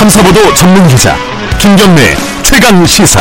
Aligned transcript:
탐사보도 0.00 0.54
전문 0.54 0.88
기자 0.88 1.14
김경래 1.58 2.16
최강 2.42 2.86
시사. 2.86 3.20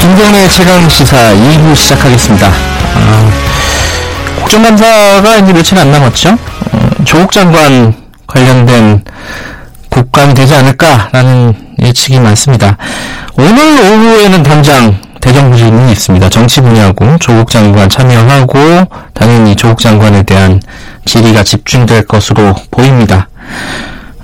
김경래 0.00 0.46
최강 0.46 0.88
시사 0.88 1.16
2부 1.34 1.74
시작하겠습니다. 1.74 2.46
아, 2.46 3.30
국정감사가 4.38 5.38
이제 5.38 5.52
며칠 5.52 5.76
안 5.76 5.90
남았죠? 5.90 6.38
어, 6.70 6.90
조국 7.04 7.32
장관 7.32 7.92
관련된 8.28 9.02
국감이 9.90 10.32
되지 10.34 10.54
않을까라는 10.54 11.52
예측이 11.82 12.20
많습니다. 12.20 12.78
오늘 13.36 13.58
오후에는 13.58 14.44
당장 14.44 14.96
대정부 15.20 15.56
질문이 15.56 15.90
있습니다. 15.90 16.28
정치 16.28 16.60
분야고 16.60 17.18
조국 17.18 17.50
장관 17.50 17.88
참여하고 17.88 18.84
당연히 19.14 19.56
조국 19.56 19.80
장관에 19.80 20.22
대한 20.22 20.60
질의가 21.04 21.42
집중될 21.44 22.06
것으로 22.06 22.54
보입니다. 22.70 23.28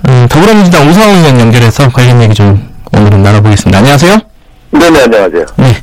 음, 0.08 0.26
더불어민주당 0.28 0.88
우상호 0.88 1.16
의원 1.16 1.40
연결해서 1.40 1.88
관련 1.90 2.22
얘기 2.22 2.34
좀 2.34 2.68
오늘은 2.92 3.22
나눠보겠습니다. 3.22 3.78
안녕하세요. 3.78 4.18
네네, 4.72 5.02
안녕하세요. 5.02 5.46
네. 5.56 5.76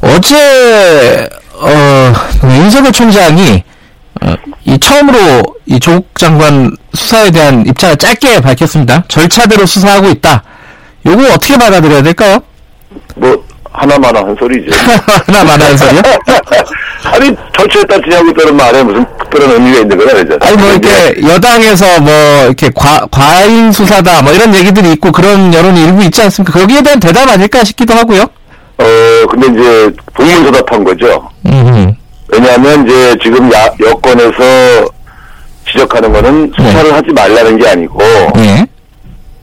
어제, 0.00 1.28
어, 1.54 2.12
윤석열 2.44 2.92
총장이, 2.92 3.62
어, 4.22 4.34
이 4.64 4.78
처음으로 4.78 5.42
이 5.66 5.78
조국 5.78 6.10
장관 6.18 6.74
수사에 6.94 7.30
대한 7.30 7.64
입장을 7.66 7.96
짧게 7.96 8.40
밝혔습니다. 8.40 9.04
절차대로 9.08 9.66
수사하고 9.66 10.08
있다. 10.08 10.42
요거 11.04 11.22
어떻게 11.34 11.56
받아들여야 11.56 12.02
될까요? 12.02 12.40
뭐, 13.16 13.44
하나마나 13.76 14.20
한 14.20 14.34
소리죠. 14.38 14.70
하나만 15.26 15.60
하는 15.60 15.76
소리요? 15.76 16.02
아니, 17.04 17.36
절차에 17.56 17.84
따지냐고 17.84 18.30
있다는 18.30 18.56
말에 18.56 18.82
무슨 18.82 19.04
특별한 19.18 19.50
의미가 19.52 19.78
있는 19.80 19.98
건 19.98 20.08
아니잖아요. 20.08 20.38
아니, 20.40 20.56
뭐, 20.56 20.70
이렇게, 20.70 21.22
여당에서 21.22 22.00
뭐, 22.00 22.12
이렇게 22.46 22.70
과, 22.74 23.06
과잉 23.10 23.70
수사다, 23.70 24.22
뭐, 24.22 24.32
이런 24.32 24.54
얘기들이 24.54 24.92
있고, 24.92 25.12
그런 25.12 25.52
여론이 25.52 25.84
일부 25.84 26.02
있지 26.02 26.22
않습니까? 26.22 26.58
거기에 26.58 26.82
대한 26.82 26.98
대답 26.98 27.28
아닐까 27.28 27.62
싶기도 27.64 27.94
하고요. 27.94 28.22
어, 28.22 29.26
근데 29.30 29.46
이제, 29.48 29.92
동문서답한 30.16 30.82
거죠. 30.82 31.28
음, 31.46 31.94
왜냐하면 32.28 32.86
이제 32.86 33.16
지금 33.22 33.52
야, 33.52 33.68
여권에서 33.80 34.88
지적하는 35.70 36.12
거는 36.12 36.52
수사를 36.56 36.92
하지 36.92 37.10
말라는 37.12 37.58
게 37.58 37.68
아니고, 37.68 38.00
예. 38.38 38.66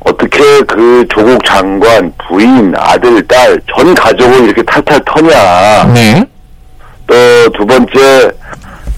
어떻게 0.03 0.61
그 0.63 1.05
조국 1.09 1.43
장관, 1.45 2.11
부인, 2.27 2.73
아들, 2.77 3.25
딸, 3.27 3.59
전 3.73 3.93
가족을 3.95 4.45
이렇게 4.45 4.61
탈탈 4.63 4.99
터냐. 5.05 5.93
네. 5.93 6.25
또 7.07 7.15
두 7.53 7.65
번째 7.65 8.31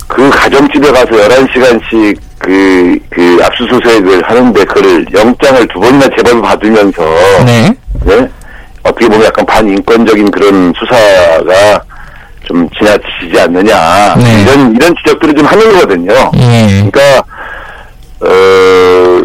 그 0.07 0.29
가정집에 0.29 0.91
가서 0.91 1.07
11시간씩 1.07 2.17
그, 2.39 2.97
그 3.09 3.39
압수수색을 3.43 4.23
하는데 4.23 4.65
그를 4.65 5.05
영장을 5.13 5.67
두 5.67 5.79
번이나 5.79 6.07
제발 6.15 6.41
받으면서 6.41 7.03
네. 7.45 7.73
네? 8.05 8.27
어떻게 8.83 9.07
보면 9.07 9.25
약간 9.25 9.45
반인권적인 9.45 10.29
그런 10.31 10.73
수사가 10.77 11.81
좀 12.43 12.69
지나치지 12.77 13.39
않느냐 13.39 14.15
네. 14.15 14.43
이런 14.43 14.75
이런 14.75 14.95
지적들을 14.97 15.33
좀 15.33 15.45
하는 15.47 15.73
거거든요. 15.73 16.13
예. 16.35 16.87
그러니까 16.91 17.23
어 18.21 19.23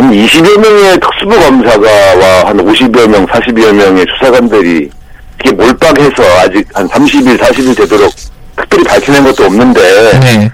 한 0.00 0.10
20여 0.12 0.58
명의 0.58 0.98
특수부 0.98 1.38
검사가와 1.38 2.46
한 2.46 2.56
50여 2.56 3.06
명, 3.06 3.26
40여 3.26 3.74
명의 3.74 4.06
수사관들이 4.16 4.90
이렇게 5.44 5.52
몰빵해서 5.52 6.22
아직 6.42 6.66
한 6.72 6.88
30일, 6.88 7.36
40일 7.38 7.76
되도록 7.76 8.10
특별히 8.56 8.84
밝혀낸 8.84 9.24
것도 9.24 9.44
없는데 9.44 9.80
네. 10.20 10.50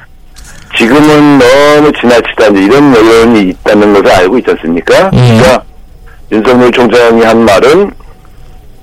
지금은 0.77 1.39
너무 1.39 1.93
지나치다 1.93 2.47
이런 2.57 2.93
여론이 2.93 3.51
있다는 3.51 3.95
것을 3.95 4.11
알고 4.11 4.39
있지 4.39 4.51
않습니까? 4.51 5.11
예. 5.15 5.39
그러니까 5.39 5.63
윤석열 6.33 6.73
총장이 6.73 7.23
한 7.23 7.45
말은 7.45 7.91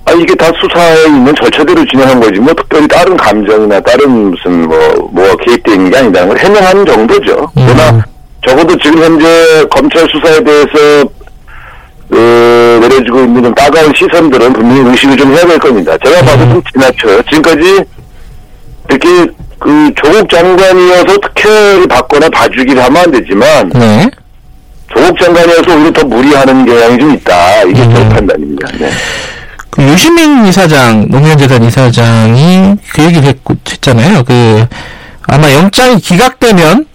아 0.06 0.14
이게 0.14 0.34
다 0.36 0.50
수사에 0.62 1.08
있는 1.08 1.36
절차대로 1.36 1.86
진행한 1.86 2.22
거지 2.22 2.40
뭐 2.40 2.54
특별히 2.54 2.88
다른 2.88 3.18
감정이나 3.18 3.82
다른 3.82 4.32
무슨 4.32 4.66
뭐 4.68 4.78
뭐가 5.12 5.36
개입되어 5.44 5.76
있는 5.76 5.92
게 5.92 5.98
아니라는 5.98 6.30
걸 6.30 6.38
해명하는 6.38 6.86
정도죠. 6.86 7.52
음. 7.58 7.68
그러나 7.68 8.06
적어도 8.46 8.78
지금 8.78 9.04
현재 9.04 9.66
검찰 9.70 10.08
수사에 10.10 10.44
대해서 10.44 11.04
어, 12.12 12.80
내려지고 12.82 13.22
있는 13.22 13.44
좀 13.44 13.56
따가운 13.56 13.92
시선들은 13.96 14.54
분명히 14.54 14.92
의식을 14.92 15.18
좀 15.18 15.32
해야 15.34 15.46
될 15.46 15.58
겁니다. 15.58 15.98
제가 16.04 16.22
봐도 16.22 16.50
좀 16.50 16.62
지나쳐요. 16.72 17.22
지금까지 17.24 17.84
이렇게 18.90 19.32
그 19.60 19.92
조국 19.96 20.30
장관이어서 20.30 21.18
특혜를 21.18 21.88
받거나 21.88 22.30
봐주기를 22.30 22.84
하면 22.84 23.04
안 23.04 23.12
되지만 23.12 23.70
네. 23.70 24.10
조국 24.94 25.18
장관이어서 25.20 25.76
오히려 25.76 25.92
더 25.92 26.06
무리하는 26.06 26.66
경향이 26.66 27.00
좀 27.00 27.14
있다. 27.14 27.64
이게 27.64 27.76
제 27.76 28.02
음. 28.02 28.10
판단입니다. 28.10 28.68
네. 28.78 28.92
그 29.70 29.82
유시민 29.82 30.46
이사장, 30.46 31.08
노무현재단 31.10 31.64
이사장이 31.64 32.76
그 32.94 33.04
얘기를 33.04 33.24
했고, 33.24 33.56
했잖아요. 33.68 34.24
그, 34.24 34.66
아마 35.28 35.52
영장이 35.52 36.00
기각되면 36.00 36.86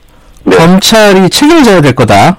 네. 0.48 0.56
검찰이 0.56 1.28
책임져야 1.31 1.81
될 1.81 1.94
거다. 1.94 2.38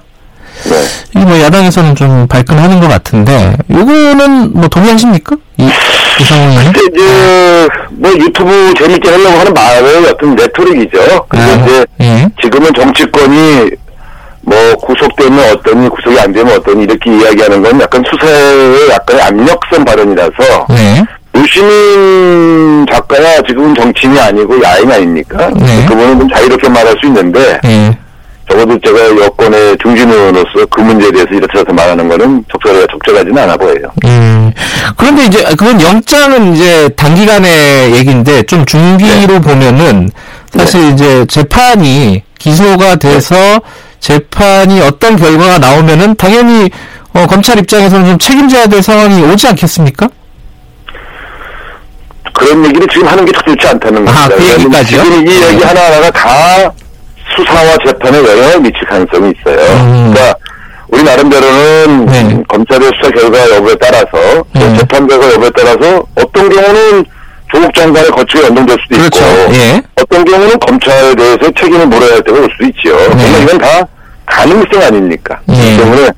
네. 0.64 1.20
이뭐 1.20 1.40
야당에서는 1.40 1.94
좀 1.94 2.26
발끈하는 2.28 2.80
것 2.80 2.88
같은데, 2.88 3.56
요거는 3.70 4.52
뭐 4.52 4.68
동의하십니까? 4.68 5.36
이, 5.56 5.68
이상훈 6.20 6.50
의원님? 6.50 6.72
근데 6.72 6.86
이제 6.92 7.68
뭐 7.90 8.10
유튜브 8.12 8.74
재밌게 8.76 9.08
하려고 9.10 9.38
하는 9.38 9.54
말의 9.54 10.06
어떤 10.06 10.36
레토릭이죠. 10.36 11.26
근데 11.28 11.44
아, 11.44 11.54
이제 11.54 11.86
예. 12.00 12.28
지금은 12.42 12.72
정치권이 12.74 13.70
뭐 14.42 14.74
구속되면 14.76 15.52
어떠니 15.52 15.88
구속이 15.88 16.18
안 16.18 16.32
되면 16.32 16.56
어떠니 16.56 16.84
이렇게 16.84 17.10
이야기하는 17.10 17.62
건 17.62 17.80
약간 17.80 18.02
수사의 18.10 18.90
약간의 18.90 19.22
압력성 19.22 19.84
발언이라서 19.84 20.66
네. 20.70 21.04
유시민 21.34 22.86
작가야 22.90 23.40
지금은 23.46 23.74
정치인이 23.74 24.18
아니고 24.18 24.62
야인 24.62 24.90
아닙니까? 24.90 25.50
네. 25.56 25.86
그분은 25.86 26.20
좀 26.20 26.28
자유롭게 26.30 26.68
말할 26.68 26.96
수 27.00 27.06
있는데 27.06 27.58
예. 27.64 27.96
적어도 28.50 28.78
제가 28.80 29.24
여권의 29.24 29.78
중진 29.80 30.10
의원으로서 30.10 30.66
그 30.70 30.80
문제에 30.80 31.10
대해서 31.12 31.30
이렇게 31.30 31.52
저렇게 31.54 31.72
말하는 31.72 32.08
거는 32.08 32.44
적절하, 32.50 32.84
적절하지는 32.90 33.38
않아 33.38 33.56
보여요. 33.56 33.92
음. 34.04 34.52
그런데 34.96 35.24
이제, 35.26 35.42
그건 35.50 35.80
영장은 35.80 36.54
이제 36.54 36.88
단기간의 36.96 37.94
얘기인데, 37.94 38.42
좀 38.42 38.64
중기로 38.66 39.34
네. 39.34 39.40
보면은, 39.40 40.10
사실 40.52 40.90
이제 40.90 41.24
재판이 41.26 42.24
기소가 42.38 42.96
돼서 42.96 43.36
재판이 44.00 44.80
어떤 44.80 45.16
결과가 45.16 45.58
나오면은, 45.58 46.16
당연히, 46.16 46.70
어, 47.12 47.26
검찰 47.26 47.58
입장에서는 47.58 48.06
좀 48.06 48.18
책임져야 48.18 48.66
될 48.66 48.82
상황이 48.82 49.22
오지 49.22 49.46
않겠습니까? 49.46 50.08
그런 52.40 52.64
얘기를 52.64 52.86
지금 52.88 53.06
하는 53.06 53.24
게 53.26 53.32
적절치 53.32 53.66
않다는 53.68 54.08
아, 54.08 54.12
겁니다. 54.12 54.28
그 54.28 54.42
왜냐하면 54.42 54.60
얘기까지요? 54.60 55.02
지금 55.02 55.28
이 55.28 55.30
얘기 55.30 55.56
네. 55.58 55.64
하나하나가 55.64 56.10
다 56.10 56.72
수사와 57.36 57.76
재판에 57.84 58.18
영향을 58.18 58.60
미칠 58.60 58.80
가능성이 58.88 59.34
있어요. 59.38 59.58
음. 59.58 60.10
그러니까 60.12 60.34
우리 60.88 61.02
나름대로는 61.02 62.06
네. 62.06 62.42
검찰의 62.48 62.90
수사 62.96 63.10
결과 63.10 63.56
여부에 63.56 63.74
따라서 63.78 64.08
또 64.10 64.44
네. 64.58 64.78
재판 64.78 65.06
결과 65.06 65.32
여부에 65.34 65.50
따라서 65.54 66.02
어떤 66.14 66.48
경우는 66.48 67.04
조국 67.52 67.74
장관의 67.74 68.10
거취가 68.10 68.46
연동될 68.46 68.76
수도 68.82 68.96
그렇죠. 68.96 69.20
있고 69.20 69.54
예. 69.54 69.82
어떤 70.00 70.24
경우는 70.24 70.58
검찰에 70.60 71.14
대해서 71.14 71.50
책임을 71.58 71.86
물어야 71.88 72.14
할 72.14 72.22
때가 72.22 72.38
올 72.38 72.48
수도 72.52 72.64
있죠. 72.66 72.96
그러나 72.96 73.38
이건 73.38 73.58
다 73.58 73.86
가능성 74.26 74.82
아닙니까? 74.82 75.38
네. 75.46 75.54
그렇기 75.56 75.76
때문에 75.76 76.10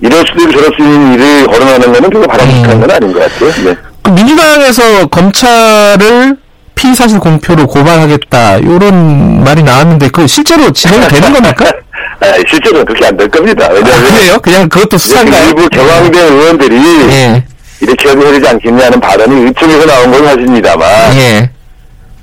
이럴 0.00 0.24
수도 0.26 0.40
있고 0.42 0.52
저럴 0.52 0.70
수 0.76 0.82
있는 0.82 1.14
일을 1.14 1.46
거론하는 1.46 1.92
거는 1.92 2.10
별로 2.10 2.26
바람직한 2.26 2.70
음. 2.72 2.80
건 2.80 2.90
아닌 2.90 3.12
것 3.12 3.20
같아요. 3.20 3.52
네. 3.64 3.76
그 4.08 4.12
민주당에서 4.12 5.06
검찰을 5.08 6.36
피의사실 6.74 7.18
공표로 7.18 7.66
고발하겠다, 7.66 8.62
요런 8.62 9.44
말이 9.44 9.62
나왔는데, 9.62 10.08
그 10.08 10.26
실제로 10.26 10.70
진행이 10.72 11.08
되는 11.08 11.32
겁니까? 11.34 11.66
아, 12.20 12.26
실제로는 12.48 12.86
그렇게 12.86 13.06
안 13.06 13.16
될 13.16 13.28
겁니다. 13.28 13.66
아, 13.66 13.72
왜냐하면 13.72 14.04
그래요? 14.10 14.38
그냥 14.40 14.68
그것도 14.68 14.96
수사인가요? 14.96 15.48
일부 15.48 15.68
경황된 15.68 16.26
의원들이 16.32 16.76
예. 17.10 17.44
이렇게 17.80 18.08
해도 18.08 18.32
되지 18.32 18.48
않겠냐는 18.48 18.98
발언이 19.00 19.44
의총에서 19.44 19.86
나온 19.86 20.10
건 20.10 20.24
사실입니다만 20.24 21.14
예. 21.16 21.50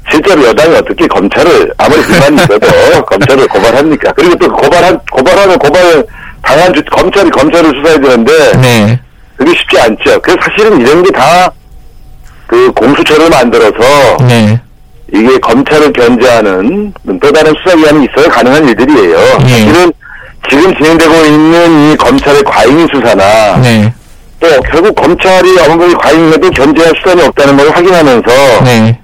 실제로 0.09 0.43
여당이 0.47 0.75
어떻게 0.75 1.07
검찰을 1.07 1.71
아무리 1.77 2.01
불만이 2.01 2.35
있어도 2.37 2.67
검찰을 3.05 3.47
고발합니까? 3.47 4.11
그리고 4.13 4.35
또 4.35 4.47
고발한 4.51 4.99
고발하면 5.11 5.59
고발 5.59 6.03
당한 6.41 6.73
주, 6.73 6.83
검찰이 6.91 7.29
검찰을 7.29 7.71
수사해야 7.75 7.99
되는데 7.99 8.51
네. 8.57 8.99
그게 9.37 9.51
쉽지 9.51 9.79
않죠. 9.79 10.19
그래서 10.21 10.39
사실은 10.49 10.81
이런 10.81 11.03
게다 11.03 11.51
그 12.65 12.71
공수처를 12.71 13.29
만들어서 13.29 14.17
네. 14.27 14.59
이게 15.13 15.37
검찰을 15.37 15.93
견제하는 15.93 16.93
또 17.21 17.31
다른 17.31 17.53
수사기관이 17.63 18.07
있어야 18.07 18.27
가능한 18.29 18.67
일들이에요. 18.67 19.17
예. 19.45 19.49
사실은 19.49 19.93
지금 20.49 20.75
진행되고 20.75 21.13
있는 21.25 21.91
이 21.93 21.97
검찰의 21.97 22.43
과잉 22.43 22.87
수사나 22.87 23.57
네. 23.61 23.93
또 24.39 24.47
결국 24.71 24.95
검찰이 24.95 25.59
아무리 25.61 25.93
과잉해도 25.93 26.49
견제할 26.51 26.93
수단이 26.97 27.21
없다는 27.21 27.57
걸 27.57 27.69
확인하면서 27.69 28.63
네. 28.63 28.99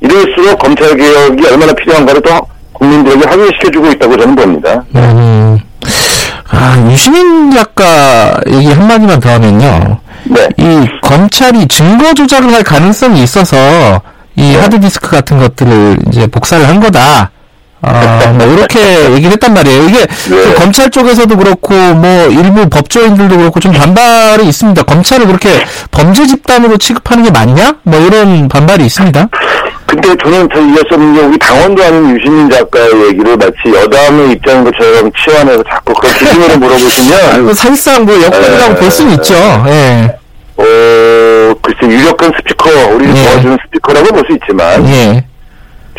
이럴수록 0.00 0.58
검찰 0.58 0.96
개혁이 0.96 1.46
얼마나 1.46 1.72
필요한가를 1.72 2.20
또 2.22 2.40
국민들에게 2.72 3.26
확인시켜주고 3.26 3.90
있다고 3.92 4.16
저는 4.16 4.34
봅니다. 4.34 4.84
음. 4.94 5.58
아, 6.52 6.76
유시민 6.90 7.50
작가 7.50 8.38
얘기 8.46 8.68
한마디만 8.70 9.20
더 9.20 9.30
하면요. 9.30 9.98
네. 10.24 10.48
이 10.58 10.86
검찰이 11.02 11.66
증거 11.68 12.12
조작을 12.14 12.52
할 12.52 12.62
가능성이 12.62 13.22
있어서 13.22 13.56
이 14.36 14.54
하드디스크 14.54 15.10
같은 15.10 15.38
것들을 15.38 15.98
이제 16.08 16.26
복사를 16.26 16.66
한 16.68 16.78
거다. 16.80 17.30
아, 17.84 18.32
뭐 18.36 18.46
이렇게 18.46 19.10
얘기를 19.12 19.32
했단 19.32 19.54
말이에요. 19.54 19.88
이게 19.88 20.06
그 20.28 20.54
검찰 20.56 20.88
쪽에서도 20.90 21.36
그렇고 21.36 21.74
뭐 21.94 22.28
일부 22.28 22.68
법조인들도 22.68 23.36
그렇고 23.38 23.58
좀 23.58 23.72
반발이 23.72 24.46
있습니다. 24.46 24.82
검찰을 24.84 25.26
그렇게 25.26 25.64
범죄 25.90 26.26
집단으로 26.26 26.76
취급하는 26.78 27.24
게 27.24 27.30
맞냐? 27.30 27.76
뭐 27.82 27.98
이런 27.98 28.48
반발이 28.48 28.84
있습니다. 28.86 29.28
근데 29.92 30.16
저는 30.22 30.48
더 30.48 30.58
이었었는 30.58 31.14
게 31.14 31.20
우리 31.20 31.38
당원도 31.38 31.84
아닌 31.84 32.16
유시민 32.16 32.48
작가의 32.48 33.08
얘기를 33.08 33.36
마치 33.36 33.54
여담의 33.74 34.32
입장인 34.32 34.64
것처럼 34.64 35.12
치환해서 35.12 35.62
자꾸 35.68 35.92
그걸 35.92 36.12
기준으로 36.14 36.56
물어보시면 36.58 37.44
뭐 37.44 37.52
사실상 37.52 38.06
뭐 38.06 38.14
여건이라고 38.22 38.72
에, 38.72 38.76
볼 38.76 38.90
수는 38.90 39.12
있죠. 39.16 39.34
예. 39.68 40.16
어 40.56 40.62
글쎄 41.60 41.78
유력한 41.94 42.32
스피커 42.38 42.70
우리를 42.94 43.14
예. 43.16 43.22
도와주는 43.24 43.58
스피커라고 43.66 44.06
볼 44.14 44.24
수 44.26 44.32
있지만 44.32 44.88
예. 44.88 45.24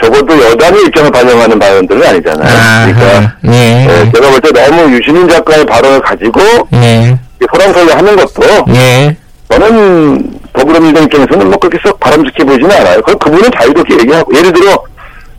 적어도 0.01 0.43
여당의 0.43 0.85
입장을 0.85 1.11
반영하는 1.11 1.59
발언들은 1.59 2.03
아니잖아요. 2.03 2.93
그러니까 2.95 3.35
예. 3.45 3.87
예, 3.87 4.11
제가 4.11 4.29
볼 4.31 4.41
때 4.41 4.51
너무 4.51 4.91
유시민 4.91 5.29
작가의 5.29 5.65
발언을 5.65 6.01
가지고 6.01 6.41
예. 6.73 7.15
소랑설레 7.51 7.93
하는 7.93 8.15
것도 8.15 8.65
예. 8.69 9.15
저는 9.51 10.32
더불어민주당 10.63 11.03
입장에서는 11.03 11.49
뭐 11.49 11.57
그렇게 11.57 11.77
썩 11.83 11.99
바람직해 11.99 12.45
보이지는 12.45 12.71
않아요. 12.71 13.01
그 13.01 13.15
그분은 13.17 13.51
자유롭게 13.51 13.95
얘기하고 13.99 14.33
예를 14.35 14.53
들어 14.53 14.81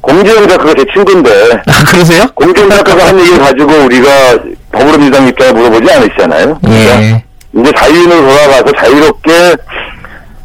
공지영 0.02 0.46
작가가 0.48 0.74
제 0.74 0.84
친구인데 0.92 1.30
아, 1.66 1.84
그러세요? 1.90 2.24
공지영 2.34 2.68
작가가 2.68 3.08
한 3.08 3.18
얘기를 3.18 3.38
가지고 3.38 3.72
우리가 3.86 4.10
더불어민주당 4.70 5.26
입장을 5.28 5.54
물어보지 5.54 5.90
않으시잖아요. 5.92 6.58
그러니까 6.62 7.02
예. 7.02 7.24
이제 7.56 7.72
자유인으로 7.74 8.20
돌아가서 8.20 8.64
자유롭게 8.76 9.56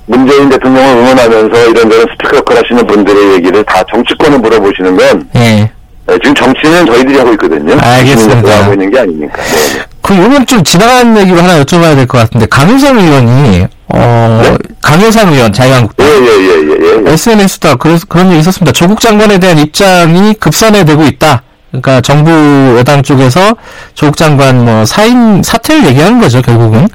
문재인 0.06 0.50
대통령을 0.50 0.98
응원하면서 0.98 1.68
이런저런 1.68 2.08
스피커 2.12 2.38
역할 2.38 2.58
하시는 2.58 2.88
분들의 2.88 3.34
얘기를 3.34 3.64
다 3.66 3.84
정치권을 3.92 4.40
물어보시는 4.40 4.96
건 4.96 5.30
예. 5.36 5.70
네, 6.08 6.18
지금 6.24 6.34
정치는 6.34 6.86
저희들이 6.86 7.18
하고 7.18 7.32
있거든요. 7.34 7.78
알겠습니다. 7.80 8.64
하고 8.64 8.74
있는 8.74 8.90
게 8.90 9.00
아니니까. 9.00 9.44
네. 9.44 9.89
그, 10.10 10.18
요건 10.18 10.44
좀 10.48 10.64
지나간 10.64 11.16
얘기로 11.20 11.40
하나 11.40 11.64
여쭤봐야 11.64 11.94
될 11.96 12.08
것 12.08 12.18
같은데, 12.18 12.48
강효상 12.48 12.98
의원이, 12.98 13.68
어, 13.90 14.42
네? 14.44 14.58
강효상 14.82 15.32
의원, 15.32 15.54
자유한국당. 15.54 16.08
예, 16.08 16.12
예, 16.12 16.26
예, 16.26 17.04
예, 17.04 17.04
예. 17.06 17.12
SNS다. 17.14 17.76
그래서 17.76 18.08
그런 18.10 18.30
얘기 18.32 18.40
있었습니다. 18.40 18.72
조국 18.72 19.00
장관에 19.02 19.38
대한 19.38 19.60
입장이 19.60 20.34
급선회되고 20.34 21.04
있다. 21.04 21.44
그러니까 21.70 22.02
정부 22.02 22.32
여당 22.80 23.04
쪽에서 23.04 23.56
조국 23.94 24.18
장관 24.18 24.66
뭐 24.66 24.84
사임 24.86 25.44
사퇴를 25.44 25.86
얘기하는 25.90 26.20
거죠 26.20 26.42
결국은 26.42 26.88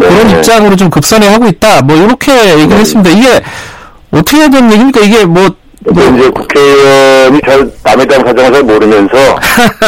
네. 0.00 0.08
그런 0.08 0.30
입장으로 0.30 0.74
좀 0.76 0.88
급선회하고 0.88 1.48
있다. 1.48 1.82
뭐 1.82 1.94
이렇게 1.94 2.58
얘기를 2.58 2.78
했습니다. 2.78 3.10
이게 3.10 3.42
어떻게 4.10 4.48
된 4.48 4.72
얘기입니까? 4.72 5.00
이게 5.00 5.26
뭐 5.26 5.54
근데 5.84 6.08
이제 6.18 6.30
국회의원이 6.30 7.40
잘 7.44 7.70
남의 7.82 8.06
땅 8.06 8.24
사정을 8.24 8.52
잘 8.54 8.62
모르면서 8.62 9.16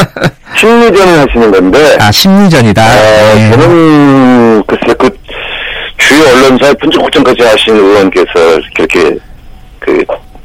심리전을 0.65 1.29
하시는 1.29 1.51
건데 1.51 1.97
아, 2.01 2.11
심리전이다. 2.11 2.83
어, 2.83 3.37
예. 3.37 3.51
저는 3.51 4.63
글쎄 4.67 4.95
그 4.99 5.11
주요 5.99 6.25
언론사에 6.25 6.73
분석 6.75 7.03
걱정까지 7.03 7.43
하신 7.43 7.77
의원께서 7.77 8.33
그렇게 8.75 9.17
그, 9.79 10.03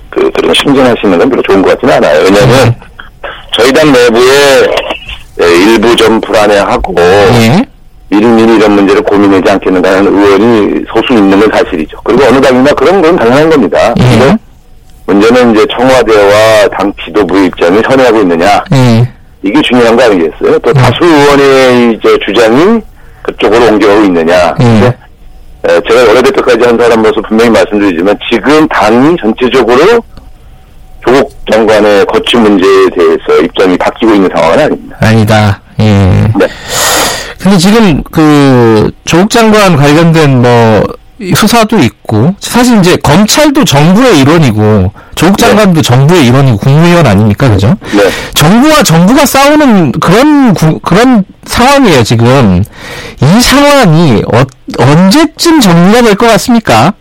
그 0.09 0.29
그런 0.31 0.53
심전하시는 0.53 1.17
건 1.17 1.29
별로 1.29 1.41
좋은 1.43 1.61
것 1.61 1.69
같지는 1.69 1.93
않아요. 1.95 2.23
왜냐하면 2.25 2.67
음. 2.67 2.73
저희 3.53 3.71
당 3.71 3.91
내부에 3.91 4.67
예, 5.41 5.45
일부 5.45 5.95
좀 5.95 6.19
불안해하고 6.19 6.95
예. 6.97 7.63
미리미리 8.09 8.57
이런 8.57 8.73
문제를 8.73 9.01
고민하지 9.03 9.49
않겠는가 9.51 9.89
하는 9.89 10.13
의원이 10.13 10.85
소수 10.93 11.13
있는 11.13 11.39
건 11.39 11.49
사실이죠. 11.51 11.97
그리고 12.03 12.25
어느 12.25 12.41
당이나 12.41 12.73
그런 12.73 13.01
건 13.01 13.15
당연한 13.15 13.49
겁니다. 13.49 13.93
예. 13.97 14.03
근데 14.03 14.37
문제는 15.05 15.55
이제 15.55 15.65
청와대와 15.71 16.67
당 16.77 16.91
지도부의 17.05 17.45
입장이 17.47 17.81
선회하고 17.87 18.19
있느냐 18.21 18.63
예. 18.73 19.18
이게 19.41 19.61
중요한 19.61 19.95
거 19.95 20.03
아니겠어요? 20.03 20.59
또 20.59 20.73
다수 20.73 21.03
의원의 21.03 21.93
이제 21.93 22.17
주장이 22.25 22.81
그쪽으로 23.21 23.67
옮겨오고 23.67 24.03
있느냐. 24.05 24.55
에, 25.67 25.81
제가 25.87 26.03
원내대표까지 26.07 26.65
한 26.65 26.77
사람으로서 26.77 27.21
분명히 27.27 27.51
말씀드리지만 27.51 28.17
지금 28.29 28.67
당이 28.67 29.15
전체적으로 29.21 30.01
조국 31.05 31.31
장관의 31.51 32.05
거취 32.05 32.37
문제에 32.37 32.89
대해서 32.95 33.41
입장이 33.43 33.77
바뀌고 33.77 34.13
있는 34.15 34.29
상황은 34.35 34.59
아닙니다. 34.59 34.97
아니다. 35.01 35.61
예. 35.79 35.83
네. 36.37 36.47
근데 37.41 37.57
지금 37.57 38.03
그 38.11 38.91
조국 39.05 39.29
장관 39.29 39.77
관련된 39.77 40.41
뭐 40.41 40.83
수사도 41.35 41.79
있고 41.79 42.33
사실 42.39 42.79
이제 42.79 42.95
검찰도 42.97 43.65
정부의 43.65 44.19
일원이고 44.19 44.91
조국 45.15 45.37
장관도 45.37 45.81
정부의 45.81 46.25
일원이고 46.27 46.57
국무위원 46.57 47.05
아닙니까 47.05 47.49
그죠? 47.49 47.75
네. 47.93 48.03
정부와 48.33 48.83
정부가 48.83 49.25
싸우는 49.25 49.91
그런 49.93 50.53
구- 50.53 50.79
그런 50.79 51.23
상황이에요 51.45 52.03
지금 52.03 52.63
이 53.21 53.41
상황이 53.41 54.23
어, 54.33 54.43
언제쯤 54.79 55.59
정리가 55.59 56.01
될 56.03 56.15
것 56.15 56.27
같습니까? 56.27 56.93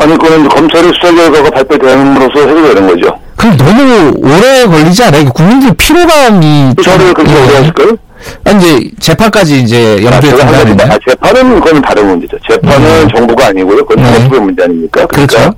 아니, 0.00 0.16
그건 0.16 0.48
검찰의 0.48 0.90
수사 0.98 1.14
결과가 1.14 1.50
발표됨으로써 1.50 2.48
해결되는 2.48 2.86
거죠. 2.88 3.18
그럼 3.36 3.56
너무 3.58 4.12
오래 4.16 4.64
걸리지 4.66 5.04
않아요? 5.04 5.24
국민들 5.32 5.74
피로감이 5.74 6.72
수사를 6.78 7.12
그렇게 7.12 7.32
오래 7.34 7.56
하실까요? 7.56 7.96
아, 8.44 8.50
이제 8.50 8.90
재판까지 9.00 9.60
이제 9.60 10.00
아, 10.04 10.12
한 10.12 10.20
가지, 10.20 10.30
들어가는데 10.30 10.84
아, 10.84 10.98
재판은 11.08 11.60
그건 11.60 11.82
다른 11.82 12.06
문제죠. 12.08 12.36
재판은 12.48 13.08
정부가 13.14 13.46
아니고요. 13.48 13.84
그건 13.84 14.04
네. 14.04 14.12
사법부의 14.12 14.40
문제 14.40 14.62
아닙니까? 14.64 15.06
그러니까 15.06 15.36
그렇죠. 15.36 15.54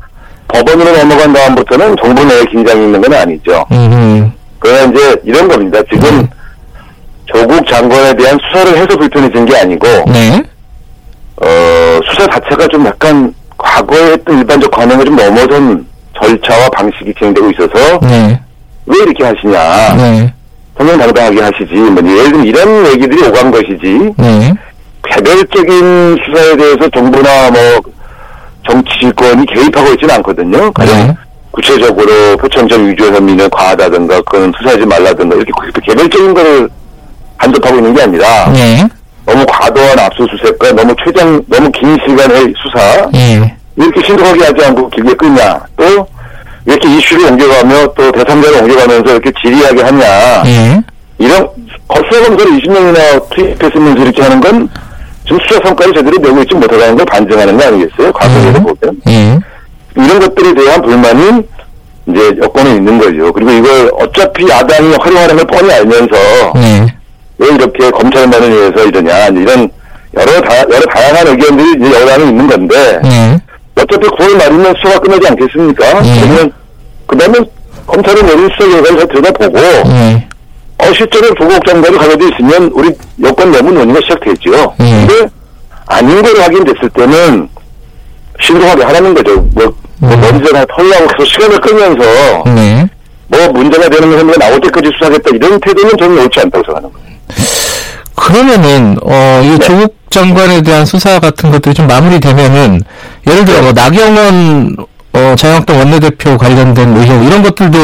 법원으로 0.48 0.96
넘어간 0.98 1.32
다음부터는 1.32 1.96
정부 2.02 2.24
내에 2.24 2.44
긴장이 2.44 2.84
있는 2.84 3.00
건 3.00 3.14
아니죠. 3.14 3.64
음, 3.72 4.32
그러나 4.58 4.92
이제 4.92 5.16
이런 5.24 5.48
겁니다. 5.48 5.80
지금 5.90 6.22
네. 6.22 6.28
조국 7.26 7.66
장관에 7.66 8.14
대한 8.14 8.38
수사를 8.48 8.76
해서 8.76 8.96
불편해진 8.96 9.44
게 9.46 9.56
아니고 9.56 9.86
네. 10.06 10.42
어, 11.42 12.00
수사 12.08 12.26
자체가 12.28 12.68
좀 12.68 12.86
약간 12.86 13.34
과거에 13.56 14.12
했던 14.12 14.38
일반적 14.38 14.70
관행을 14.70 15.04
좀 15.04 15.16
넘어선 15.16 15.86
절차와 16.20 16.68
방식이 16.70 17.12
진행되고 17.18 17.50
있어서 17.50 17.98
네. 18.00 18.40
왜 18.86 18.98
이렇게 18.98 19.24
하시냐. 19.24 19.96
네. 19.96 20.33
정정당당하게 20.78 21.40
하시지. 21.40 21.74
뭐 21.74 22.02
예를 22.02 22.32
들면 22.32 22.46
이런 22.46 22.86
얘기들이 22.86 23.22
오간 23.28 23.50
것이지. 23.50 24.12
네. 24.16 24.52
개별적인 25.08 26.16
수사에 26.24 26.56
대해서 26.56 26.88
정부나 26.90 27.50
뭐 27.50 27.60
정치권이 28.68 29.46
개입하고 29.46 29.92
있지는 29.92 30.14
않거든요. 30.16 30.72
가령 30.72 30.94
네. 30.94 31.16
구체적으로 31.50 32.36
표창장 32.36 32.88
위조 32.88 33.06
혐의는 33.06 33.48
과하다든가 33.50 34.22
그건 34.22 34.52
수사하지 34.58 34.84
말라든가 34.86 35.36
이렇게 35.36 35.52
개별적인 35.86 36.34
거를 36.34 36.68
간접하고 37.38 37.76
있는 37.76 37.94
게 37.94 38.02
아니라 38.02 38.50
네. 38.52 38.84
너무 39.24 39.44
과도한 39.46 39.98
압수수색과 39.98 40.72
너무 40.72 40.94
최장 41.04 41.40
너무 41.48 41.70
긴 41.70 41.96
시간의 42.06 42.54
수사 42.60 43.08
예. 43.14 43.56
이렇게 43.76 44.02
신속하게 44.06 44.44
하지 44.44 44.64
않고 44.66 44.88
길게 44.90 45.14
끄냐 45.14 45.60
또 45.76 46.06
이렇게 46.66 46.96
이슈를 46.96 47.30
옮겨가며 47.30 47.92
또 47.94 48.12
대상자를 48.12 48.62
옮겨가면서 48.62 49.12
이렇게 49.12 49.32
지리하게 49.42 49.82
하냐 49.82 50.42
예. 50.46 50.82
이런 51.18 51.48
거수검사를 51.88 52.52
20명이나 52.60 53.30
투입했으면서 53.30 54.02
이렇게 54.02 54.22
하는 54.22 54.40
건 54.40 54.68
지금 55.24 55.38
수사 55.46 55.60
성과를 55.66 55.94
제대로 55.94 56.16
내고 56.18 56.40
있지 56.42 56.54
못하다는 56.54 56.96
걸 56.96 57.06
반증하는 57.06 57.56
거 57.56 57.66
아니겠어요? 57.66 58.12
과거에도 58.12 58.58
음. 58.58 58.64
보면 58.64 59.00
예. 59.08 59.38
이런 59.96 60.20
것들에 60.20 60.54
대한 60.54 60.82
불만이 60.82 61.42
이제 62.06 62.36
여건에 62.42 62.70
있는 62.76 62.98
거죠. 62.98 63.32
그리고 63.32 63.50
이걸 63.50 63.90
어차피 63.98 64.48
야당이 64.48 64.94
활용하는 65.00 65.36
걸 65.36 65.46
뻔히 65.46 65.72
알면서 65.72 66.16
예. 66.56 66.86
왜 67.38 67.48
이렇게 67.48 67.90
검찰만을 67.90 68.50
위해서 68.50 68.84
이러냐 68.84 69.26
이런 69.28 69.68
여러 70.16 70.40
다 70.40 70.58
여러 70.70 70.80
다양한 70.80 71.26
의견들이 71.28 71.72
이제 71.78 72.00
여당에 72.00 72.24
있는 72.24 72.46
건데 72.46 73.00
예. 73.04 73.40
어차피 73.76 74.06
9월 74.06 74.36
말이면 74.36 74.74
수사가 74.82 74.98
끝나지 75.00 75.28
않겠습니까? 75.28 75.84
예. 76.04 76.20
그러면 76.20 76.52
그다음에 77.06 77.38
검찰이 77.86 78.22
내린 78.22 78.48
수사 78.56 78.68
결과를 78.70 78.98
잘 78.98 79.08
들여다보고 79.08 79.58
예. 79.58 80.28
어 80.78 80.92
실제로 80.92 81.34
조국 81.34 81.64
장관이 81.66 81.96
가져져 81.96 82.28
있으면 82.30 82.70
우리 82.72 82.90
여권 83.22 83.50
내부 83.50 83.70
논의가 83.70 84.00
시작되죠. 84.00 84.74
예. 84.80 85.06
근데 85.06 85.28
아닌 85.86 86.22
걸로 86.22 86.40
확인됐을 86.40 86.88
때는 86.90 87.48
신속하게 88.40 88.82
하라는 88.84 89.14
거죠. 89.14 89.36
뭐, 89.52 89.74
뭐 89.98 90.14
음. 90.14 90.20
먼저 90.20 90.52
다 90.52 90.64
털라고 90.74 91.06
계속 91.08 91.24
시간을 91.26 91.60
끌면서 91.60 92.42
네. 92.46 92.86
뭐 93.28 93.48
문제가 93.48 93.88
되는 93.88 94.18
혐의가 94.18 94.38
나올 94.38 94.60
때까지 94.60 94.90
수사하겠다 94.94 95.30
이런 95.34 95.60
태도는 95.60 95.92
저는 95.98 96.18
옳지 96.18 96.40
않다고 96.40 96.64
생각하는 96.64 96.92
거예요. 96.92 97.03
그러면은 98.24 98.96
어, 99.02 99.42
이 99.44 99.50
네. 99.50 99.58
조국 99.58 99.96
장관에 100.08 100.62
대한 100.62 100.86
수사 100.86 101.18
같은 101.20 101.50
것들이 101.50 101.74
좀 101.74 101.86
마무리되면은 101.86 102.80
예를 103.28 103.44
들어 103.44 103.60
뭐 103.60 103.72
나경원 103.72 104.76
어, 105.12 105.34
자유한국당 105.36 105.78
원내대표 105.78 106.38
관련된 106.38 106.96
의혹 106.96 107.22
이런 107.24 107.42
것들도 107.42 107.78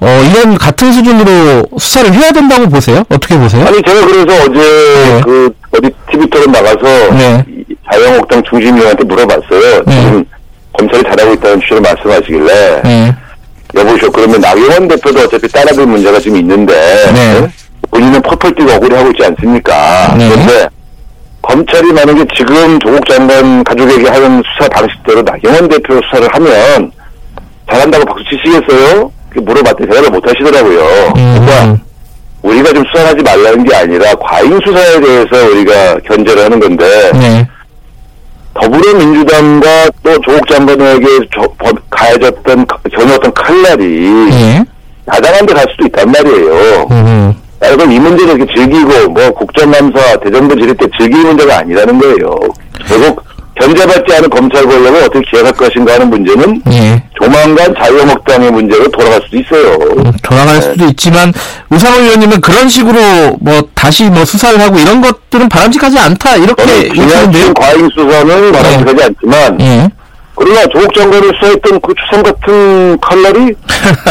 어, 0.00 0.22
이런 0.30 0.56
같은 0.56 0.90
수준으로 0.92 1.66
수사를 1.78 2.12
해야 2.14 2.30
된다고 2.30 2.68
보세요? 2.68 3.04
어떻게 3.10 3.36
보세요? 3.36 3.66
아니 3.66 3.82
제가 3.82 4.06
그래서 4.06 4.44
어제 4.44 4.58
네. 4.58 5.20
그 5.24 5.50
어디 5.72 5.90
TV 6.10 6.30
토론 6.30 6.50
나가서 6.52 7.14
네. 7.14 7.44
이 7.48 7.74
자유한국당 7.92 8.42
중심위원한테 8.48 9.04
물어봤어요. 9.04 9.82
네. 9.86 10.02
지금 10.02 10.24
검찰이 10.78 11.02
잘하고 11.02 11.34
있다는 11.34 11.60
취지로 11.60 11.80
말씀하시길래 11.82 12.82
네. 12.84 13.16
여보시오 13.74 14.10
그러면 14.10 14.40
나경원 14.40 14.88
대표도 14.88 15.20
어차피 15.24 15.46
따라들 15.48 15.84
문제가 15.84 16.18
좀 16.20 16.36
있는데 16.36 16.72
네. 17.98 18.04
어? 18.06 18.08
본인은 18.08 18.22
펄펄 18.22 18.54
뛰고 18.54 18.70
억울해하고 18.72 19.10
있지 19.10 19.24
않습니까? 19.24 20.14
네. 20.16 20.28
그런데 20.28 20.68
검찰이 21.42 21.92
만약에 21.92 22.24
지금 22.34 22.78
조국 22.78 23.06
장관 23.08 23.64
가족에게 23.64 24.08
하는 24.08 24.42
수사 24.54 24.68
방식대로 24.68 25.22
나경원 25.22 25.68
대표 25.68 26.00
수사를 26.04 26.28
하면 26.32 26.92
잘한다고 27.70 28.04
박수 28.04 28.24
치시겠어요? 28.24 29.10
물어봤더니 29.34 29.88
대답을 29.88 30.10
못 30.10 30.26
하시더라고요. 30.26 31.12
그러니까 31.14 31.64
음, 31.64 31.78
우리가 32.42 32.72
좀 32.72 32.84
수사하지 32.92 33.22
말라는 33.22 33.64
게 33.64 33.74
아니라 33.74 34.14
과잉 34.16 34.58
수사에 34.64 35.00
대해서 35.00 35.50
우리가 35.50 35.98
견제를 36.06 36.44
하는 36.44 36.60
건데 36.60 37.12
네. 37.14 37.46
더불어민주당과 38.54 39.90
또 40.02 40.20
조국 40.22 40.48
장관에게 40.48 41.06
가해졌던 41.90 42.66
겨누었던 42.90 43.32
칼날이 43.34 44.30
예. 44.32 44.64
야당한 45.08 45.46
데갈 45.46 45.64
수도 45.70 45.86
있단 45.86 46.10
말이에요. 46.10 46.86
음, 46.90 47.34
아, 47.60 47.70
그럼 47.70 47.90
이 47.92 47.98
문제를 47.98 48.36
이렇게 48.36 48.54
즐기고 48.54 49.10
뭐 49.10 49.30
국정감사 49.32 50.16
대정부 50.20 50.54
지릴 50.56 50.76
때 50.76 50.86
즐길 50.98 51.22
문제가 51.24 51.58
아니라는 51.58 51.98
거예요. 51.98 52.38
결국 52.86 53.24
견제받지 53.60 54.14
않은 54.14 54.30
검찰 54.30 54.64
권력을 54.64 55.02
어떻게 55.02 55.20
기억할 55.30 55.52
것인가 55.52 55.94
하는 55.94 56.08
문제는 56.10 56.62
예. 56.70 57.02
조만간 57.20 57.74
자유한국당의 57.76 58.52
문제로 58.52 58.88
돌아갈 58.88 59.20
수도 59.24 59.38
있어요. 59.38 59.72
음, 59.96 60.12
돌아갈 60.22 60.62
수도 60.62 60.84
있지만 60.86 61.32
우상호 61.70 62.00
의원님은 62.00 62.40
그런 62.40 62.68
식으로 62.68 63.36
뭐 63.40 63.60
다시 63.74 64.04
뭐 64.04 64.24
수사를 64.24 64.60
하고 64.60 64.78
이런 64.78 65.00
것들은 65.00 65.48
바람직하지 65.48 65.98
않다 65.98 66.36
이렇게. 66.36 66.88
지나친 66.94 67.52
과잉 67.54 67.88
수사는 67.88 68.52
바람직하지 68.52 69.02
않지만 69.02 69.60
예. 69.60 69.88
그러나 70.36 70.64
조국 70.68 70.94
장관을 70.94 71.32
수사했던 71.40 71.80
그 71.80 71.92
추상 71.94 72.22
같은 72.22 72.96
칼날이 73.00 73.40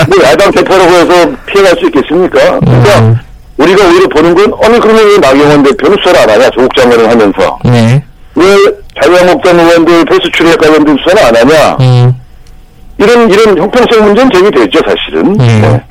뭐 0.09 0.23
야당 0.25 0.51
대표라고 0.51 0.91
해서 0.91 1.31
피해갈 1.45 1.73
수 1.79 1.85
있겠습니까? 1.85 2.59
그러니까 2.59 2.99
음. 2.99 3.19
우리가 3.57 3.87
오히려 3.87 4.07
보는 4.09 4.35
건 4.35 4.53
아니 4.63 4.79
그러면 4.79 5.05
왜 5.05 5.17
나경원 5.17 5.63
대표는 5.63 5.97
수사를 5.97 6.19
안 6.19 6.29
하냐 6.29 6.49
조국 6.51 6.75
장관을 6.75 7.09
하면서 7.09 7.59
네. 7.65 8.03
왜 8.35 8.45
자유한국당 9.01 9.59
의원들 9.59 10.05
패스 10.05 10.21
출입 10.33 10.57
관련된 10.59 10.95
수사는 11.03 11.23
안 11.27 11.35
하냐 11.35 11.77
음. 11.79 12.13
이런 12.99 13.29
이런 13.29 13.57
형평성 13.57 14.05
문제는 14.05 14.31
제기되죠 14.31 14.79
사실은 14.87 15.39
예. 15.41 15.45
네. 15.45 15.83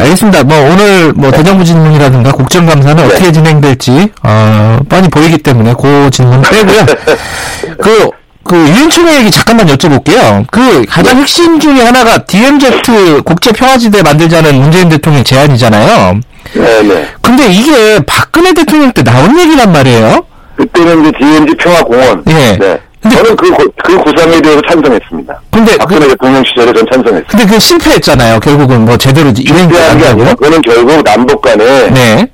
알겠습니다. 0.00 0.44
뭐 0.44 0.56
오늘 0.70 1.12
뭐 1.12 1.30
대정부 1.30 1.64
질문이라든가 1.64 2.32
국정감사는 2.32 2.96
네. 2.96 3.04
어떻게 3.04 3.32
진행될지 3.32 4.08
어, 4.22 4.78
뻔히 4.88 5.08
보이기 5.08 5.38
때문에 5.38 5.74
그 5.80 6.10
질문 6.10 6.42
빼고요. 6.42 6.86
그, 7.78 8.10
그 8.44 8.56
유엔총회 8.56 9.18
얘기 9.20 9.30
잠깐만 9.30 9.66
여쭤볼게요. 9.66 10.44
그 10.50 10.84
가장 10.88 11.18
핵심 11.18 11.58
중에 11.58 11.80
하나가 11.82 12.18
DMZ 12.24 13.22
국제 13.24 13.50
평화지대 13.52 14.02
만들자는 14.02 14.54
문재인 14.60 14.88
대통령 14.88 15.24
제안이잖아요. 15.24 16.20
네 16.54 16.82
네 16.82 17.08
근데 17.22 17.48
이게 17.50 17.98
박근혜 18.06 18.52
대통령 18.52 18.92
때 18.92 19.02
나온 19.02 19.38
얘기란 19.38 19.72
말이에요. 19.72 20.24
그때는 20.56 21.00
이제 21.06 21.12
DMZ 21.18 21.54
평화공원 21.56 22.22
예. 22.28 22.32
네. 22.58 22.78
근데- 23.02 23.16
저는 23.16 23.36
그, 23.36 23.50
고- 23.50 23.64
그 23.82 23.98
구상에 23.98 24.40
대해서 24.40 24.62
찬성했습니다 24.70 25.34
근데 25.50 25.76
박근혜 25.76 26.00
그, 26.00 26.08
대통령 26.08 26.42
시절에 26.44 26.72
전 26.72 26.86
찬성했습니다 26.90 27.26
근데 27.28 27.46
그 27.46 27.58
실패했잖아요. 27.60 28.40
결국은 28.40 28.84
뭐 28.86 28.96
제대로 28.96 29.32
필요한 29.32 29.68
게 29.98 30.06
아니라 30.06 30.30
그거는 30.34 30.62
결국 30.62 31.02
남북 31.04 31.42
간에 31.42 31.90
네. 31.90 32.26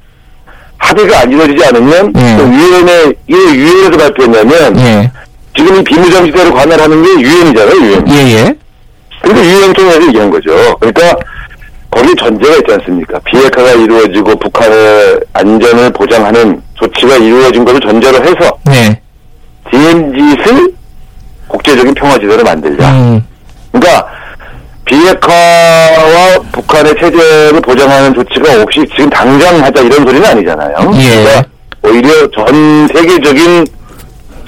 합의가 0.78 1.20
안 1.20 1.30
이루어지지 1.32 1.64
않으면 1.66 2.12
예. 2.16 2.36
또 2.36 2.44
유엔에 2.52 3.12
이 3.28 3.34
유엔에서 3.34 3.96
발표했냐면 3.96 4.78
예. 4.80 5.10
지금 5.60 5.76
이 5.76 5.84
비무장지대를 5.84 6.52
관할하는 6.52 7.02
게 7.02 7.20
유엔이잖아요 7.20 7.80
유엔. 7.82 8.08
예, 8.08 8.14
예. 8.32 8.54
근데 9.20 9.44
유엔 9.44 9.72
통해서 9.74 10.02
얘기한 10.06 10.30
거죠. 10.30 10.50
그러니까 10.80 11.14
거기 11.90 12.14
전제가 12.16 12.56
있지 12.56 12.72
않습니까? 12.72 13.18
비핵화가 13.26 13.72
이루어지고 13.72 14.36
북한의 14.36 15.20
안전을 15.34 15.92
보장하는 15.92 16.62
조치가 16.74 17.16
이루어진 17.16 17.62
것을 17.62 17.78
전제로 17.80 18.16
해서 18.24 18.58
네. 18.64 18.98
DMZ를 19.70 20.72
국제적인 21.46 21.92
평화지대로 21.92 22.42
만들자. 22.42 22.90
음. 22.92 23.22
그러니까 23.70 24.08
비핵화와 24.86 26.38
북한의 26.52 26.94
체제를 26.98 27.60
보장하는 27.60 28.14
조치가 28.14 28.62
없이 28.62 28.86
지금 28.96 29.10
당장 29.10 29.62
하자 29.62 29.82
이런 29.82 30.06
소리는 30.06 30.24
아니잖아요. 30.24 30.90
예. 30.94 31.22
그러니까 31.22 31.44
오히려 31.82 32.30
전 32.30 32.88
세계적인 32.88 33.66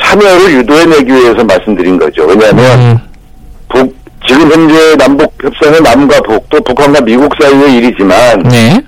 참여를 0.03 0.53
유도해내기 0.55 1.13
위해서 1.13 1.45
말씀드린 1.45 1.99
거죠. 1.99 2.25
왜냐하면 2.25 2.79
음. 2.81 2.99
북 3.69 3.97
지금 4.27 4.51
현재 4.53 4.97
남북 4.97 5.33
협상은 5.43 5.83
남과 5.83 6.21
북또 6.21 6.61
북한과 6.63 7.01
미국 7.01 7.33
사이의 7.41 7.75
일이지만 7.77 8.43
네. 8.45 8.81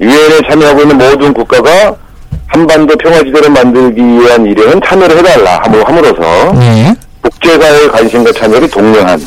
유엔에 0.00 0.40
참여하고 0.48 0.82
있는 0.82 0.96
모든 0.98 1.32
국가가 1.34 1.94
한반도 2.46 2.96
평화지대를 2.96 3.50
만들기 3.50 4.02
위한 4.02 4.44
일에는 4.46 4.80
참여를 4.84 5.18
해달라 5.18 5.60
함으로- 5.62 5.84
함으로써 5.86 6.52
네. 6.54 6.94
국제사회의 7.22 7.88
관심과 7.88 8.32
참여를 8.32 8.70
독려한 8.70 9.20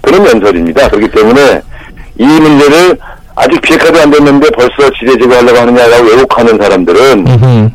그런 0.00 0.26
연설입니다. 0.26 0.88
그렇기 0.88 1.10
때문에 1.10 1.60
이 2.18 2.24
문제를 2.24 2.98
아직 3.36 3.60
비핵화도 3.60 4.00
안 4.00 4.10
됐는데 4.10 4.48
벌써 4.50 4.90
지대 4.98 5.16
제거하려고 5.18 5.58
하느냐라고 5.58 6.04
왜곡하는 6.08 6.58
사람들은 6.60 7.26
음흠. 7.26 7.70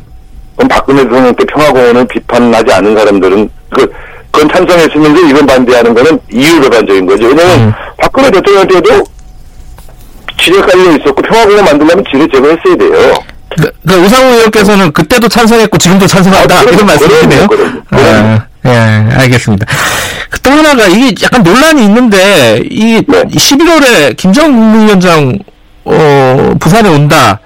그럼 0.56 0.68
박근혜 0.68 1.02
대통령 1.02 1.34
때 1.34 1.44
평화공원을 1.44 2.06
비판하지 2.06 2.72
않은 2.72 2.96
사람들은 2.96 3.50
그 3.70 3.92
그건 4.30 4.48
찬성했으면서 4.50 5.26
이건 5.28 5.46
반대하는 5.46 5.94
거는 5.94 6.18
이유배반적인 6.30 7.06
거죠. 7.06 7.26
왜냐면 7.26 7.60
음. 7.60 7.72
박근혜 7.98 8.30
대통령 8.30 8.66
때도 8.66 9.04
지뢰 10.38 10.60
깔려 10.60 10.96
있었고 10.96 11.22
평화공원 11.22 11.64
만들려면 11.64 12.04
지뢰 12.10 12.26
제거했어야 12.32 12.76
돼요. 12.76 13.14
그, 13.56 13.70
그 13.86 13.94
우상호 13.94 14.34
의원께서는 14.34 14.92
그때도 14.92 15.28
찬성했고 15.28 15.78
지금도 15.78 16.06
찬성한다 16.06 16.58
아, 16.58 16.62
이런 16.62 16.86
말씀이시네요. 16.86 17.48
아, 17.90 18.46
예, 18.66 18.70
알겠습니다. 19.16 19.66
그또 20.30 20.50
하나가 20.50 20.86
이게 20.86 21.14
약간 21.22 21.42
논란이 21.42 21.84
있는데 21.84 22.62
이 22.68 23.02
네. 23.06 23.22
11월에 23.24 24.16
김정은 24.16 24.52
국무위원장 24.52 25.38
어, 25.88 26.54
부산에 26.60 26.88
온다. 26.88 27.38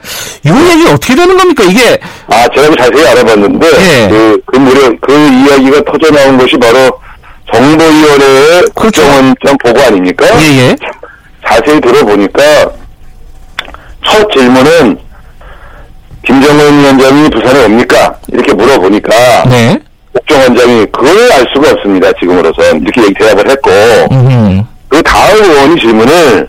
이 0.44 0.48
얘기 0.48 0.86
어떻게 0.88 1.14
되는 1.14 1.36
겁니까? 1.36 1.62
이게 1.64 1.98
아, 2.28 2.48
제가 2.54 2.70
그 2.70 2.76
자세히 2.76 3.06
알아봤는데, 3.06 3.66
예. 3.66 4.08
그, 4.08 4.40
그 4.46 4.56
무려, 4.56 4.90
그 5.00 5.12
이야기가 5.12 5.82
터져 5.84 6.10
나온 6.10 6.38
것이 6.38 6.56
바로 6.56 6.98
정보위원회의 7.52 8.62
국정원장 8.74 9.58
보고 9.62 9.80
아닙니까? 9.82 10.26
그렇죠. 10.26 10.42
예예. 10.42 10.76
자세히 11.46 11.80
들어보니까, 11.80 12.42
첫 14.06 14.30
질문은, 14.32 14.98
김정은 16.24 16.80
위원장이 16.80 17.30
부산에 17.30 17.64
옵니까? 17.66 18.14
이렇게 18.28 18.54
물어보니까, 18.54 19.44
네. 19.48 19.78
국정원장이 20.12 20.86
그걸 20.92 21.32
알 21.32 21.46
수가 21.54 21.72
없습니다, 21.72 22.10
지금으로선. 22.20 22.82
이렇게 22.82 23.12
대답을 23.18 23.50
했고, 23.50 23.70
음. 24.12 24.64
그 24.88 25.02
다음 25.02 25.44
의원이 25.44 25.80
질문을 25.80 26.48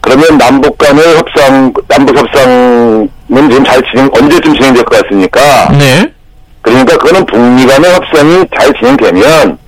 그러면 0.00 0.38
남북 0.38 0.76
간의 0.78 1.16
협상, 1.16 1.72
남북 1.88 2.16
협상은 2.16 3.08
지금 3.28 3.64
잘 3.64 3.80
진행, 3.90 4.08
언제쯤 4.12 4.54
진행될 4.54 4.84
것 4.84 5.02
같습니까? 5.02 5.68
네. 5.72 6.10
그러니까 6.62 6.96
그거는 6.96 7.24
북미 7.26 7.66
간의 7.66 7.92
협상이 7.94 8.44
잘 8.58 8.72
진행되면 8.74 9.58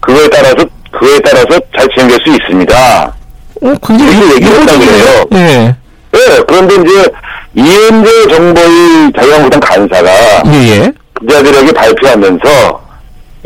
그거에 0.00 0.28
따라서 0.28 0.56
그거에 0.92 1.18
따라서 1.20 1.60
잘 1.76 1.88
진행될 1.94 2.18
수 2.24 2.30
있습니다. 2.30 3.14
어, 3.62 3.74
근데 3.80 4.04
이렇게 4.04 4.34
얘기를 4.36 4.60
했다고 4.60 4.78
그래요. 4.80 5.24
예. 5.32 5.76
예, 6.14 6.42
그런데 6.46 6.74
이제 6.76 7.08
이은재 7.56 8.28
정보위 8.28 9.12
자유한국당 9.18 9.60
간사가 9.60 10.10
예 10.46 10.52
예. 10.52 10.92
기자들에게 11.20 11.72
발표하면서 11.72 12.84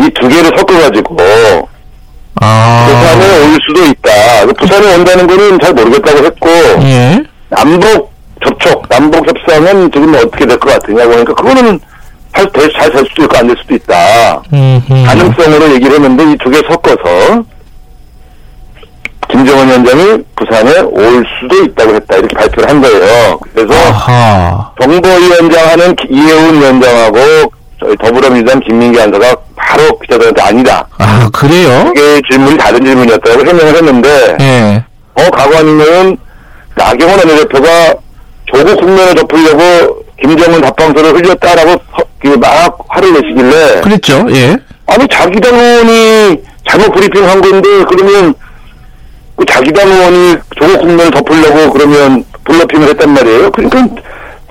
이 0.01 0.11
두 0.11 0.29
개를 0.29 0.45
섞어가지고 0.57 1.17
아. 2.41 2.87
부산에 2.89 3.39
올 3.47 3.59
수도 3.67 3.85
있다. 3.85 4.47
그 4.47 4.53
부산에 4.55 4.95
온다는 4.97 5.27
거는 5.27 5.59
잘 5.61 5.73
모르겠다고 5.75 6.25
했고 6.25 6.49
예. 6.83 7.23
남북 7.51 8.13
접촉, 8.45 8.89
남북 8.89 9.27
협상은 9.27 9.91
지금 9.93 10.15
어떻게 10.15 10.47
될 10.47 10.59
것 10.59 10.71
같으냐고 10.73 11.13
하니까 11.15 11.35
그거는 11.35 11.81
잘될 12.33 13.05
수도 13.09 13.25
있고 13.25 13.37
안 13.37 13.47
될 13.49 13.57
수도 13.61 13.75
있다. 13.75 14.43
음. 14.53 14.83
음. 14.91 15.05
가능성으로 15.07 15.75
얘기를 15.75 15.95
했는데 15.95 16.25
이 16.33 16.37
두 16.37 16.51
개 16.51 16.59
섞어서 16.69 17.43
김정은 19.31 19.67
위원장이 19.69 20.23
부산에 20.37 20.79
올 20.81 21.25
수도 21.41 21.65
있다고 21.65 21.95
했다 21.97 22.17
이렇게 22.17 22.35
발표를 22.37 22.71
한 22.71 22.81
거예요. 22.81 23.39
그래서 23.53 23.75
아하. 23.75 24.71
정보위원장 24.81 25.69
하는 25.69 25.95
기- 25.97 26.09
이해운 26.11 26.61
위원장하고 26.61 27.53
저희 27.81 27.97
더불어민주당 27.97 28.61
김민기 28.61 28.99
한사가 28.99 29.37
바로 29.57 29.99
기자들한테 30.01 30.43
아니다. 30.43 30.87
아, 30.99 31.29
그래요? 31.33 31.93
이게 31.95 32.21
질문이 32.31 32.59
다른 32.59 32.85
질문이었다고 32.85 33.41
해명을 33.47 33.77
했는데 33.77 34.37
예. 34.41 34.85
어, 35.15 35.31
가관이면 35.31 36.17
나경원 36.75 37.19
원내대표가 37.19 37.95
조국 38.47 38.81
국면을 38.81 39.15
덮으려고 39.15 40.03
김정은 40.21 40.61
답방서를 40.61 41.15
흘렸다라고 41.15 41.71
허- 41.97 42.05
그막 42.21 42.79
화를 42.89 43.13
내시길래 43.13 43.81
그랬죠. 43.83 44.27
예. 44.31 44.57
아니 44.87 45.07
자기 45.09 45.39
당 45.41 45.55
의원이 45.55 46.43
잘못 46.69 46.91
브리핑한 46.93 47.41
건데 47.41 47.69
그러면 47.89 48.35
그 49.37 49.45
자기 49.47 49.71
당 49.73 49.89
의원이 49.89 50.37
조국 50.57 50.81
국면을 50.81 51.11
덮으려고 51.13 51.73
그러면 51.73 52.25
블러핑을 52.45 52.89
했단 52.89 53.15
말이에요. 53.15 53.51
그러니까 53.53 53.87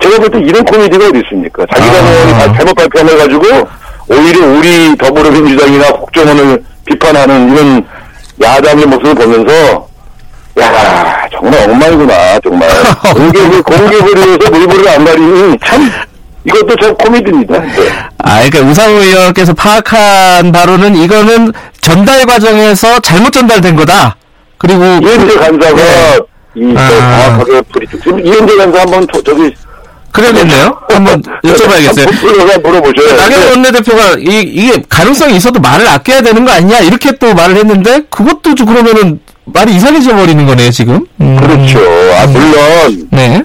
제가 0.08 0.18
볼 0.20 0.30
때 0.30 0.38
이런 0.40 0.64
코미디가 0.64 1.06
어디 1.08 1.20
있습니까? 1.24 1.64
자기 1.74 1.86
당 1.90 1.96
아. 2.06 2.52
잘못 2.56 2.74
발표해 2.74 3.16
가지고 3.16 3.68
오히려 4.08 4.46
우리 4.46 4.96
더불어민주당이나 4.96 5.92
국정원을 5.92 6.62
비판하는 6.86 7.52
이런 7.52 7.84
야당의 8.42 8.86
모습을 8.86 9.14
보면서 9.14 9.86
야 10.60 11.26
정말 11.30 11.70
엉망이구나 11.70 12.40
정말 12.40 12.68
공개를 13.14 13.62
공개를 13.62 14.16
위해서 14.26 14.50
물불을 14.50 14.88
안 14.88 15.04
가리니 15.04 15.58
참 15.64 15.90
이것도 16.44 16.76
참 16.80 16.94
코미디입니다. 16.94 17.58
네. 17.58 17.88
아, 18.24 18.36
그러니까 18.42 18.60
우상호 18.60 18.96
의원께서 19.00 19.52
파악한 19.52 20.50
바로는 20.52 20.96
이거는 20.96 21.52
전달 21.82 22.24
과정에서 22.24 22.98
잘못 23.00 23.30
전달된 23.32 23.76
거다. 23.76 24.16
그리고 24.56 24.82
이현재 24.84 25.34
간사가 25.34 25.74
네. 25.76 26.18
이 26.54 26.74
아. 26.76 26.88
저 26.88 27.44
정확하게 27.44 27.86
지금 28.02 28.26
이현재 28.26 28.56
간사 28.56 28.80
한번 28.80 29.06
저, 29.12 29.20
저기 29.22 29.54
그래야겠네요. 30.18 30.78
한번 30.90 31.22
여쭤봐야겠어요. 31.44 32.62
물어보셔요. 32.62 33.16
나경원 33.16 33.30
네. 33.30 33.50
원내대표가 33.50 34.16
이, 34.18 34.40
이게 34.40 34.82
가능성이 34.88 35.36
있어도 35.36 35.60
말을 35.60 35.86
아껴야 35.86 36.20
되는 36.22 36.44
거 36.44 36.50
아니냐 36.50 36.80
이렇게 36.80 37.12
또 37.12 37.34
말을 37.34 37.56
했는데 37.56 38.02
그것도 38.10 38.54
좀 38.54 38.66
그러면은 38.66 39.20
말이 39.44 39.74
이상해져 39.74 40.14
버리는 40.16 40.44
거네요 40.44 40.70
지금. 40.70 41.06
음. 41.20 41.36
그렇죠. 41.36 41.78
아 42.14 42.26
물론 42.26 43.08
네. 43.10 43.42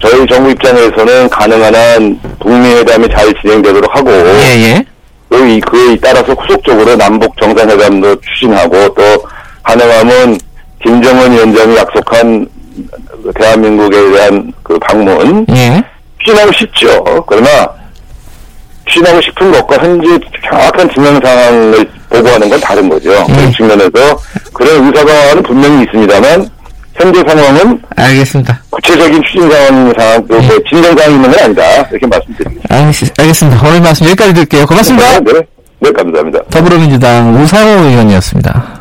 저희 0.00 0.26
정부 0.26 0.50
입장에서는 0.50 1.28
가능한 1.30 1.74
한 1.74 2.20
북미회담이 2.40 3.08
잘 3.14 3.32
진행되도록 3.40 3.94
하고 3.96 4.10
예 4.10 4.62
예. 4.62 4.84
또 5.28 5.44
이, 5.44 5.60
그에 5.60 5.96
따라서 6.00 6.32
후속적으로 6.34 6.96
남북 6.96 7.34
정상회담도 7.40 8.16
추진하고 8.20 8.94
또 8.94 9.02
가능하면 9.62 10.38
김정은 10.82 11.32
위원장이 11.32 11.76
약속한 11.76 12.46
그 13.22 13.32
대한민국에 13.34 14.10
대한 14.12 14.52
그 14.62 14.78
방문 14.78 15.46
예. 15.50 15.82
추진하고 16.26 16.52
싶죠. 16.52 17.24
그러나 17.28 17.68
추진하고 18.86 19.20
싶은 19.20 19.52
것과 19.52 19.78
현재 19.78 20.08
정확한 20.48 20.90
진행 20.92 21.20
상황을 21.22 21.88
보고하는 22.08 22.48
건 22.48 22.60
다른 22.60 22.88
거죠. 22.88 23.24
그런 23.26 23.52
측면에서 23.52 24.18
그런 24.52 24.86
의사가는 24.86 25.42
분명히 25.44 25.84
있습니다만 25.84 26.48
현재 26.94 27.22
상황은 27.26 27.80
알겠습니다. 27.96 28.60
구체적인 28.70 29.22
추진 29.22 29.50
상황, 29.50 29.92
상황, 29.96 30.26
그 30.26 30.64
진정 30.68 30.96
상황이 30.96 31.14
있는 31.14 31.30
건 31.30 31.40
아니다. 31.44 31.62
이렇게 31.90 32.06
말씀드리겠습니다. 32.06 32.74
알겠, 32.74 33.20
알겠 33.20 33.36
습니다. 33.36 33.68
오늘 33.68 33.80
말씀 33.80 34.06
여기까지 34.06 34.34
드릴게요. 34.34 34.66
고맙습니다. 34.66 35.20
네, 35.20 35.32
네, 35.80 35.92
감사합니다. 35.92 36.40
더불어민주당 36.50 37.34
우상호 37.36 37.84
의원이었습니다. 37.84 38.75